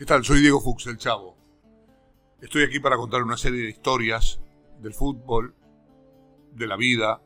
¿Qué 0.00 0.06
tal? 0.06 0.24
Soy 0.24 0.40
Diego 0.40 0.62
Fuchs, 0.62 0.86
el 0.86 0.96
Chavo. 0.96 1.36
Estoy 2.40 2.62
aquí 2.62 2.80
para 2.80 2.96
contar 2.96 3.22
una 3.22 3.36
serie 3.36 3.64
de 3.64 3.68
historias 3.68 4.40
del 4.80 4.94
fútbol, 4.94 5.54
de 6.54 6.66
la 6.66 6.76
vida, 6.76 7.20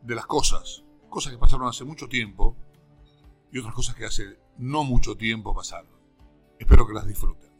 de 0.00 0.14
las 0.14 0.24
cosas. 0.24 0.84
Cosas 1.10 1.34
que 1.34 1.38
pasaron 1.38 1.68
hace 1.68 1.84
mucho 1.84 2.08
tiempo 2.08 2.56
y 3.52 3.58
otras 3.58 3.74
cosas 3.74 3.94
que 3.94 4.06
hace 4.06 4.38
no 4.56 4.84
mucho 4.84 5.16
tiempo 5.16 5.54
pasaron. 5.54 5.90
Espero 6.58 6.86
que 6.86 6.94
las 6.94 7.06
disfruten. 7.06 7.50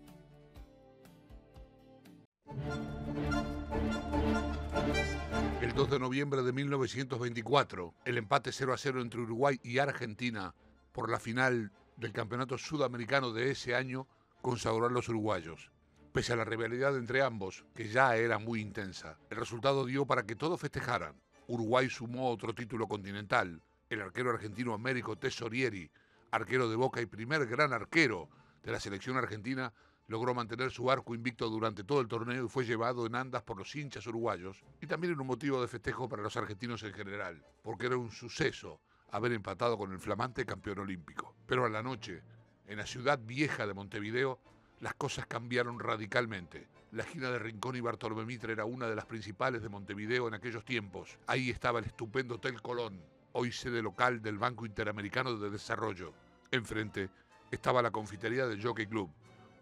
El 5.60 5.74
2 5.74 5.90
de 5.90 5.98
noviembre 5.98 6.42
de 6.42 6.54
1924, 6.54 7.94
el 8.06 8.16
empate 8.16 8.50
0 8.50 8.72
a 8.72 8.78
0 8.78 9.02
entre 9.02 9.20
Uruguay 9.20 9.60
y 9.62 9.76
Argentina 9.76 10.54
por 10.90 11.10
la 11.10 11.20
final 11.20 11.70
del 11.96 12.12
campeonato 12.12 12.58
sudamericano 12.58 13.32
de 13.32 13.50
ese 13.50 13.74
año 13.74 14.06
consagró 14.43 14.86
a 14.86 14.90
los 14.90 15.08
uruguayos. 15.08 15.71
Pese 16.12 16.32
a 16.32 16.36
la 16.36 16.44
rivalidad 16.44 16.96
entre 16.96 17.22
ambos, 17.22 17.64
que 17.75 17.89
ya 17.89 18.17
era 18.17 18.39
muy 18.39 18.61
intensa, 18.61 19.18
el 19.30 19.36
resultado 19.36 19.84
dio 19.84 20.07
para 20.07 20.25
que 20.25 20.36
todos 20.36 20.61
festejaran. 20.61 21.20
Uruguay 21.48 21.89
sumó 21.89 22.30
otro 22.30 22.54
título 22.54 22.86
continental. 22.86 23.62
El 23.90 24.00
arquero 24.00 24.30
argentino 24.30 24.75
Américo 24.75 25.17
Tesorieri, 25.17 25.90
arquero 26.30 26.68
de 26.68 26.76
Boca 26.76 27.00
y 27.00 27.07
primer 27.07 27.46
gran 27.46 27.72
arquero 27.72 28.29
de 28.62 28.72
la 28.72 28.81
selección 28.81 29.17
argentina, 29.17 29.72
logró 30.06 30.34
mantener 30.34 30.70
su 30.70 30.90
arco 30.90 31.14
invicto 31.14 31.48
durante 31.48 31.84
todo 31.84 32.00
el 32.00 32.08
torneo 32.08 32.45
y 32.45 32.48
fue 32.48 32.64
llevado 32.64 33.06
en 33.06 33.14
andas 33.14 33.42
por 33.42 33.56
los 33.56 33.75
hinchas 33.75 34.06
uruguayos 34.06 34.62
y 34.81 34.86
también 34.86 35.12
era 35.12 35.22
un 35.22 35.27
motivo 35.27 35.61
de 35.61 35.69
festejo 35.69 36.08
para 36.08 36.22
los 36.22 36.36
argentinos 36.36 36.83
en 36.83 36.92
general, 36.92 37.42
porque 37.62 37.86
era 37.86 37.97
un 37.97 38.11
suceso 38.11 38.81
haber 39.14 39.31
empatado 39.33 39.78
con 39.78 39.92
el 39.92 40.00
flamante 40.00 40.45
campeón 40.45 40.81
olímpico. 40.81 41.36
Pero 41.47 41.64
a 41.64 41.69
la 41.69 41.84
noche, 41.84 42.20
en 42.67 42.78
la 42.78 42.86
ciudad 42.86 43.17
vieja 43.17 43.64
de 43.64 43.73
Montevideo, 43.73 44.41
las 44.81 44.95
cosas 44.95 45.25
cambiaron 45.28 45.78
radicalmente. 45.78 46.67
La 46.91 47.05
esquina 47.05 47.31
de 47.31 47.39
Rincón 47.39 47.77
y 47.77 47.81
Bartolomé 47.81 48.25
Mitre 48.25 48.55
era 48.55 48.65
una 48.65 48.89
de 48.89 48.97
las 48.97 49.06
principales 49.06 49.62
de 49.62 49.69
Montevideo 49.69 50.27
en 50.27 50.34
aquellos 50.34 50.65
tiempos. 50.65 51.17
Ahí 51.29 51.48
estaba 51.48 51.79
el 51.79 51.84
estupendo 51.84 52.34
Hotel 52.34 52.61
Colón, 52.61 53.01
hoy 53.31 53.53
sede 53.53 53.83
local 53.83 54.21
del 54.21 54.37
Banco 54.37 54.67
Interamericano 54.67 55.37
de 55.37 55.49
Desarrollo. 55.49 56.12
Enfrente 56.51 57.09
estaba 57.53 57.83
la 57.83 57.93
confitería 57.93 58.49
del 58.49 58.61
Jockey 58.61 58.89
Club, 58.89 59.12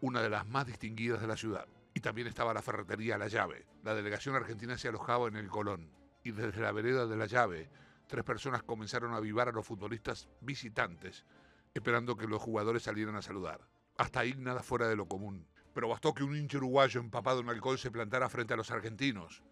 una 0.00 0.22
de 0.22 0.30
las 0.30 0.46
más 0.46 0.66
distinguidas 0.66 1.20
de 1.20 1.26
la 1.26 1.36
ciudad. 1.36 1.66
Y 1.92 2.00
también 2.00 2.26
estaba 2.26 2.54
la 2.54 2.62
ferretería 2.62 3.18
La 3.18 3.28
Llave. 3.28 3.66
La 3.84 3.94
delegación 3.94 4.34
argentina 4.34 4.78
se 4.78 4.88
alojaba 4.88 5.28
en 5.28 5.36
el 5.36 5.48
Colón. 5.48 5.90
Y 6.24 6.30
desde 6.30 6.62
la 6.62 6.72
vereda 6.72 7.06
de 7.06 7.16
La 7.16 7.26
Llave 7.26 7.68
tres 8.12 8.24
personas 8.24 8.62
comenzaron 8.62 9.14
a 9.14 9.16
avivar 9.16 9.48
a 9.48 9.52
los 9.52 9.66
futbolistas 9.66 10.28
visitantes, 10.42 11.24
esperando 11.72 12.14
que 12.14 12.26
los 12.26 12.42
jugadores 12.42 12.82
salieran 12.82 13.16
a 13.16 13.22
saludar. 13.22 13.66
Hasta 13.96 14.20
ahí 14.20 14.34
nada 14.36 14.62
fuera 14.62 14.86
de 14.86 14.96
lo 14.96 15.06
común. 15.06 15.46
Pero 15.72 15.88
bastó 15.88 16.12
que 16.12 16.22
un 16.22 16.36
hincha 16.36 16.58
uruguayo 16.58 17.00
empapado 17.00 17.40
en 17.40 17.48
alcohol 17.48 17.78
se 17.78 17.90
plantara 17.90 18.28
frente 18.28 18.52
a 18.52 18.58
los 18.58 18.70
argentinos 18.70 19.42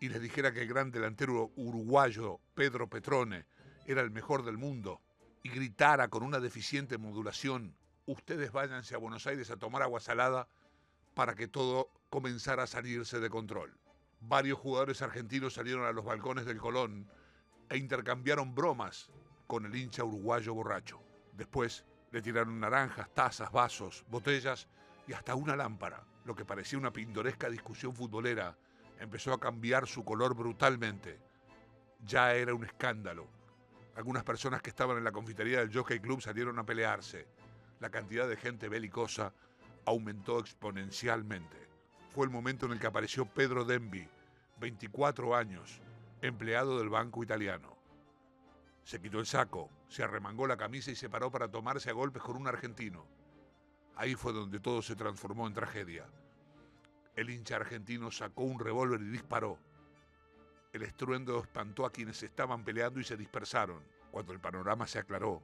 y 0.00 0.08
les 0.08 0.20
dijera 0.20 0.52
que 0.52 0.62
el 0.62 0.68
gran 0.68 0.90
delantero 0.90 1.52
uruguayo 1.54 2.40
Pedro 2.56 2.88
Petrone 2.88 3.46
era 3.86 4.00
el 4.00 4.10
mejor 4.10 4.44
del 4.44 4.58
mundo 4.58 5.00
y 5.44 5.50
gritara 5.50 6.08
con 6.08 6.24
una 6.24 6.40
deficiente 6.40 6.98
modulación, 6.98 7.76
ustedes 8.06 8.50
váyanse 8.50 8.96
a 8.96 8.98
Buenos 8.98 9.28
Aires 9.28 9.52
a 9.52 9.56
tomar 9.56 9.82
agua 9.82 10.00
salada 10.00 10.48
para 11.14 11.36
que 11.36 11.46
todo 11.46 11.92
comenzara 12.08 12.64
a 12.64 12.66
salirse 12.66 13.20
de 13.20 13.30
control. 13.30 13.72
Varios 14.18 14.58
jugadores 14.58 15.00
argentinos 15.00 15.54
salieron 15.54 15.84
a 15.86 15.92
los 15.92 16.04
balcones 16.04 16.44
del 16.44 16.58
Colón 16.58 17.08
e 17.70 17.78
intercambiaron 17.78 18.54
bromas 18.54 19.08
con 19.46 19.64
el 19.64 19.74
hincha 19.74 20.04
uruguayo 20.04 20.52
borracho. 20.52 21.00
Después 21.32 21.86
le 22.10 22.20
tiraron 22.20 22.58
naranjas, 22.58 23.08
tazas, 23.14 23.50
vasos, 23.52 24.04
botellas 24.08 24.68
y 25.06 25.12
hasta 25.12 25.36
una 25.36 25.56
lámpara. 25.56 26.04
Lo 26.24 26.34
que 26.34 26.44
parecía 26.44 26.78
una 26.78 26.92
pintoresca 26.92 27.48
discusión 27.48 27.94
futbolera 27.94 28.56
empezó 28.98 29.32
a 29.32 29.40
cambiar 29.40 29.86
su 29.86 30.04
color 30.04 30.34
brutalmente. 30.34 31.18
Ya 32.04 32.34
era 32.34 32.54
un 32.54 32.64
escándalo. 32.64 33.26
Algunas 33.94 34.24
personas 34.24 34.60
que 34.62 34.70
estaban 34.70 34.98
en 34.98 35.04
la 35.04 35.12
confitería 35.12 35.60
del 35.60 35.72
Jockey 35.72 36.00
Club 36.00 36.20
salieron 36.20 36.58
a 36.58 36.66
pelearse. 36.66 37.26
La 37.78 37.90
cantidad 37.90 38.28
de 38.28 38.36
gente 38.36 38.68
belicosa 38.68 39.32
aumentó 39.84 40.40
exponencialmente. 40.40 41.56
Fue 42.14 42.26
el 42.26 42.32
momento 42.32 42.66
en 42.66 42.72
el 42.72 42.80
que 42.80 42.86
apareció 42.88 43.24
Pedro 43.26 43.64
Dembi, 43.64 44.06
24 44.58 45.36
años, 45.36 45.80
empleado 46.22 46.78
del 46.78 46.88
banco 46.88 47.22
italiano. 47.22 47.76
Se 48.84 49.00
quitó 49.00 49.20
el 49.20 49.26
saco, 49.26 49.70
se 49.88 50.02
arremangó 50.02 50.46
la 50.46 50.56
camisa 50.56 50.90
y 50.90 50.96
se 50.96 51.08
paró 51.08 51.30
para 51.30 51.50
tomarse 51.50 51.90
a 51.90 51.94
golpes 51.94 52.22
con 52.22 52.36
un 52.36 52.46
argentino. 52.46 53.06
Ahí 53.96 54.14
fue 54.14 54.32
donde 54.32 54.60
todo 54.60 54.82
se 54.82 54.96
transformó 54.96 55.46
en 55.46 55.54
tragedia. 55.54 56.06
El 57.16 57.30
hincha 57.30 57.56
argentino 57.56 58.10
sacó 58.10 58.44
un 58.44 58.58
revólver 58.58 59.00
y 59.00 59.10
disparó. 59.10 59.58
El 60.72 60.82
estruendo 60.82 61.40
espantó 61.40 61.84
a 61.84 61.92
quienes 61.92 62.22
estaban 62.22 62.64
peleando 62.64 63.00
y 63.00 63.04
se 63.04 63.16
dispersaron. 63.16 63.82
Cuando 64.10 64.32
el 64.32 64.40
panorama 64.40 64.86
se 64.86 64.98
aclaró, 64.98 65.42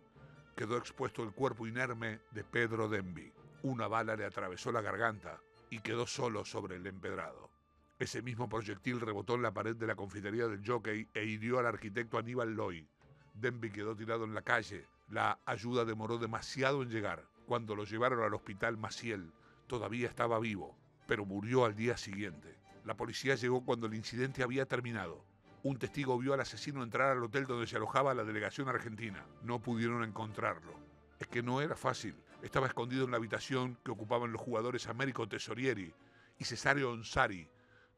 quedó 0.56 0.76
expuesto 0.76 1.22
el 1.22 1.32
cuerpo 1.32 1.66
inerme 1.66 2.20
de 2.30 2.44
Pedro 2.44 2.88
Dembi. 2.88 3.32
Una 3.62 3.88
bala 3.88 4.16
le 4.16 4.24
atravesó 4.24 4.72
la 4.72 4.80
garganta 4.80 5.40
y 5.70 5.80
quedó 5.80 6.06
solo 6.06 6.44
sobre 6.44 6.76
el 6.76 6.86
empedrado. 6.86 7.55
Ese 7.98 8.20
mismo 8.20 8.46
proyectil 8.46 9.00
rebotó 9.00 9.36
en 9.36 9.42
la 9.42 9.54
pared 9.54 9.74
de 9.74 9.86
la 9.86 9.96
confitería 9.96 10.48
del 10.48 10.66
jockey 10.66 11.08
e 11.14 11.24
hirió 11.24 11.58
al 11.58 11.66
arquitecto 11.66 12.18
Aníbal 12.18 12.52
Loy. 12.52 12.86
Denby 13.32 13.70
quedó 13.70 13.96
tirado 13.96 14.24
en 14.24 14.34
la 14.34 14.42
calle. 14.42 14.86
La 15.08 15.40
ayuda 15.46 15.86
demoró 15.86 16.18
demasiado 16.18 16.82
en 16.82 16.90
llegar. 16.90 17.24
Cuando 17.46 17.74
lo 17.74 17.84
llevaron 17.84 18.22
al 18.22 18.34
hospital 18.34 18.76
Maciel, 18.76 19.32
todavía 19.66 20.08
estaba 20.08 20.38
vivo, 20.38 20.76
pero 21.06 21.24
murió 21.24 21.64
al 21.64 21.74
día 21.74 21.96
siguiente. 21.96 22.58
La 22.84 22.98
policía 22.98 23.34
llegó 23.34 23.64
cuando 23.64 23.86
el 23.86 23.94
incidente 23.94 24.42
había 24.42 24.66
terminado. 24.66 25.24
Un 25.62 25.78
testigo 25.78 26.18
vio 26.18 26.34
al 26.34 26.40
asesino 26.40 26.82
entrar 26.82 27.12
al 27.12 27.24
hotel 27.24 27.46
donde 27.46 27.66
se 27.66 27.76
alojaba 27.76 28.14
la 28.14 28.24
delegación 28.24 28.68
argentina. 28.68 29.24
No 29.42 29.62
pudieron 29.62 30.04
encontrarlo. 30.04 30.74
Es 31.18 31.28
que 31.28 31.42
no 31.42 31.62
era 31.62 31.76
fácil. 31.76 32.14
Estaba 32.42 32.66
escondido 32.66 33.06
en 33.06 33.10
la 33.10 33.16
habitación 33.16 33.78
que 33.82 33.90
ocupaban 33.90 34.32
los 34.32 34.42
jugadores 34.42 34.86
Américo 34.86 35.26
Tesorieri 35.26 35.94
y 36.38 36.44
Cesario 36.44 36.90
Onsari, 36.90 37.48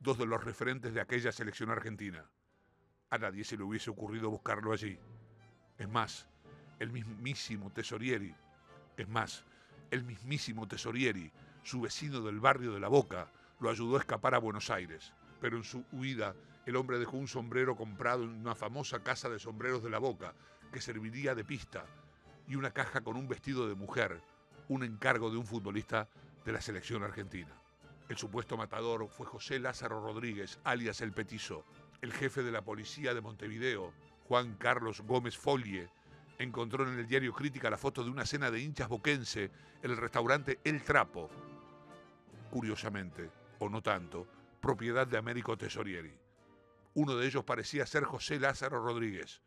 dos 0.01 0.19
de 0.19 0.27
los 0.27 0.43
referentes 0.43 0.95
de 0.95 1.01
aquella 1.01 1.33
selección 1.33 1.71
argentina. 1.71 2.25
A 3.11 3.19
nadie 3.19 3.45
se 3.45 3.57
le 3.57 3.65
hubiese 3.65 3.91
ocurrido 3.91 4.31
buscarlo 4.31 4.73
allí. 4.73 4.99
Es 5.77 5.89
más, 5.89 6.29
el 6.79 6.91
mismísimo 6.93 7.73
Tesorieri, 7.73 8.35
es 8.97 9.09
más, 9.09 9.45
el 9.91 10.05
mismísimo 10.05 10.69
Tesorieri, 10.69 11.33
su 11.63 11.81
vecino 11.81 12.21
del 12.21 12.41
barrio 12.41 12.73
de 12.73 12.81
La 12.81 12.89
Boca, 12.89 13.31
lo 13.61 13.71
ayudó 13.71 13.97
a 13.97 14.01
escapar 14.01 14.35
a 14.35 14.39
Buenos 14.39 14.71
Aires. 14.71 15.13
Pero 15.41 15.57
en 15.57 15.65
su 15.65 15.85
huida, 15.93 16.35
el 16.67 16.77
hombre 16.77 16.99
dejó 16.99 17.17
un 17.17 17.29
sombrero 17.29 17.77
comprado 17.77 18.25
en 18.25 18.31
una 18.31 18.55
famosa 18.55 19.03
casa 19.03 19.29
de 19.29 19.39
sombreros 19.39 19.83
de 19.83 19.91
La 19.91 19.99
Boca, 19.99 20.35
que 20.73 20.81
serviría 20.81 21.35
de 21.35 21.45
pista, 21.45 21.85
y 22.47 22.57
una 22.57 22.73
caja 22.73 23.01
con 23.01 23.17
un 23.17 23.29
vestido 23.29 23.69
de 23.69 23.75
mujer, 23.75 24.21
un 24.69 24.85
encargo 24.85 25.31
de 25.31 25.39
un 25.39 25.47
futbolista 25.47 26.09
de 26.45 26.53
la 26.53 26.61
selección 26.61 27.03
argentina. 27.03 27.55
El 28.09 28.17
supuesto 28.17 28.57
matador 28.57 29.07
fue 29.11 29.27
José 29.27 29.59
Lázaro 29.59 30.01
Rodríguez, 30.01 30.59
alias 30.65 31.03
El 31.03 31.13
Petizo. 31.13 31.65
El 32.01 32.13
jefe 32.13 32.43
de 32.43 32.51
la 32.51 32.63
policía 32.63 33.13
de 33.13 33.21
Montevideo, 33.21 33.93
Juan 34.27 34.55
Carlos 34.55 35.03
Gómez 35.03 35.37
Folie, 35.37 35.91
encontró 36.39 36.89
en 36.89 36.99
el 36.99 37.07
diario 37.07 37.35
Crítica 37.35 37.69
la 37.69 37.77
foto 37.77 38.03
de 38.03 38.11
una 38.11 38.25
cena 38.25 38.51
de 38.51 38.61
hinchas 38.61 38.89
boquense 38.89 39.51
en 39.83 39.91
el 39.91 39.97
restaurante 39.99 40.59
El 40.65 40.83
Trapo. 40.83 41.29
Curiosamente, 42.51 43.31
o 43.59 43.69
no 43.69 43.83
tanto, 43.83 44.27
propiedad 44.61 45.07
de 45.07 45.19
Américo 45.19 45.59
Tesorieri. 45.59 46.17
Uno 46.95 47.15
de 47.15 47.27
ellos 47.27 47.45
parecía 47.45 47.85
ser 47.85 48.05
José 48.05 48.41
Lázaro 48.41 48.83
Rodríguez. 48.83 49.43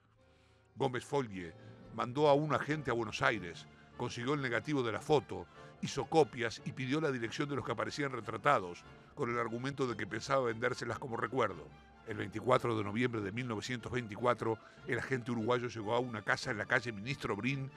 Gómez 0.75 1.03
Folie 1.03 1.53
mandó 1.95 2.27
a 2.27 2.33
un 2.33 2.53
agente 2.53 2.91
a 2.91 2.93
Buenos 2.93 3.23
Aires, 3.23 3.65
consiguió 3.97 4.35
el 4.35 4.41
negativo 4.41 4.83
de 4.83 4.91
la 4.91 5.01
foto 5.01 5.47
hizo 5.81 6.05
copias 6.05 6.61
y 6.65 6.71
pidió 6.71 7.01
la 7.01 7.11
dirección 7.11 7.49
de 7.49 7.55
los 7.55 7.65
que 7.65 7.71
aparecían 7.71 8.11
retratados, 8.11 8.83
con 9.15 9.29
el 9.29 9.39
argumento 9.39 9.87
de 9.87 9.97
que 9.97 10.07
pensaba 10.07 10.45
vendérselas 10.45 10.99
como 10.99 11.17
recuerdo. 11.17 11.67
El 12.07 12.17
24 12.17 12.77
de 12.77 12.83
noviembre 12.83 13.21
de 13.21 13.31
1924, 13.31 14.57
el 14.87 14.99
agente 14.99 15.31
uruguayo 15.31 15.67
llegó 15.67 15.95
a 15.95 15.99
una 15.99 16.23
casa 16.23 16.51
en 16.51 16.57
la 16.57 16.65
calle 16.65 16.91
Ministro 16.91 17.35
Brin 17.35 17.71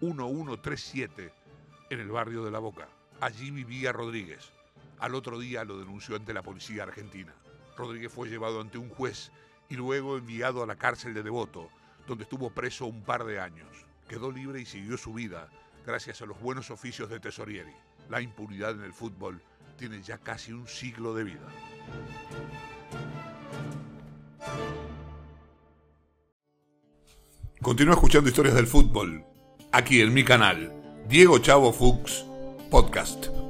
1137, 0.00 1.32
en 1.90 2.00
el 2.00 2.10
barrio 2.10 2.44
de 2.44 2.50
La 2.50 2.58
Boca. 2.58 2.88
Allí 3.20 3.50
vivía 3.50 3.92
Rodríguez. 3.92 4.50
Al 4.98 5.14
otro 5.14 5.38
día 5.38 5.64
lo 5.64 5.78
denunció 5.78 6.16
ante 6.16 6.34
la 6.34 6.42
policía 6.42 6.84
argentina. 6.84 7.34
Rodríguez 7.76 8.12
fue 8.12 8.28
llevado 8.28 8.60
ante 8.60 8.78
un 8.78 8.88
juez 8.88 9.32
y 9.68 9.76
luego 9.76 10.16
enviado 10.16 10.62
a 10.62 10.66
la 10.66 10.76
cárcel 10.76 11.14
de 11.14 11.22
Devoto, 11.22 11.68
donde 12.06 12.24
estuvo 12.24 12.50
preso 12.50 12.86
un 12.86 13.02
par 13.02 13.24
de 13.24 13.40
años. 13.40 13.86
Quedó 14.08 14.30
libre 14.30 14.60
y 14.60 14.66
siguió 14.66 14.96
su 14.96 15.14
vida, 15.14 15.48
gracias 15.86 16.22
a 16.22 16.26
los 16.26 16.40
buenos 16.40 16.70
oficios 16.70 17.10
de 17.10 17.20
Tesorieri. 17.20 17.72
La 18.10 18.20
impunidad 18.20 18.72
en 18.72 18.82
el 18.82 18.92
fútbol 18.92 19.40
tiene 19.76 20.02
ya 20.02 20.18
casi 20.18 20.52
un 20.52 20.66
siglo 20.68 21.14
de 21.14 21.24
vida. 21.24 21.48
Continúa 27.60 27.94
escuchando 27.94 28.28
historias 28.28 28.54
del 28.54 28.66
fútbol 28.66 29.24
aquí 29.72 30.00
en 30.00 30.14
mi 30.14 30.24
canal, 30.24 30.72
Diego 31.08 31.38
Chavo 31.38 31.72
Fuchs, 31.72 32.24
podcast. 32.70 33.43